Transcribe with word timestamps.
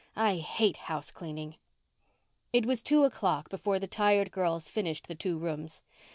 I 0.15 0.37
hate 0.37 0.77
house 0.77 1.11
cleaning." 1.11 1.57
It 2.51 2.65
was 2.65 2.81
two 2.81 3.03
o'clock 3.03 3.49
before 3.49 3.77
the 3.77 3.85
tired 3.85 4.31
girls 4.31 4.67
finished 4.67 5.07
the 5.07 5.13
two 5.13 5.37
rooms. 5.37 5.83